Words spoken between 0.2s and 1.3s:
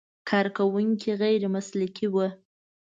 کارکوونکي